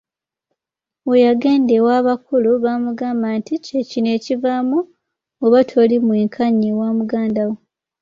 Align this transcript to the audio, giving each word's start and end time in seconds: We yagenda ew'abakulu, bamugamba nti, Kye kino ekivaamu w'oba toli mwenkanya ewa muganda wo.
We 1.07 1.15
yagenda 1.27 1.71
ew'abakulu, 1.81 2.49
bamugamba 2.63 3.25
nti, 3.37 3.53
Kye 3.65 3.79
kino 3.89 4.09
ekivaamu 4.17 4.77
w'oba 5.39 5.59
toli 5.69 5.95
mwenkanya 6.05 6.65
ewa 6.73 6.87
muganda 6.97 7.41
wo. 7.49 7.55